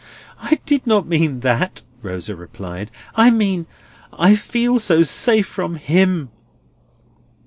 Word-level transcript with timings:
"I 0.41 0.59
did 0.65 0.87
not 0.87 1.05
mean 1.07 1.41
that," 1.41 1.83
Rosa 2.01 2.35
replied. 2.35 2.89
"I 3.13 3.29
mean, 3.29 3.67
I 4.11 4.35
feel 4.35 4.79
so 4.79 5.03
safe 5.03 5.45
from 5.45 5.75
him." 5.75 6.29